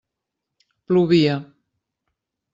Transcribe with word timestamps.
Plovia. 0.87 1.37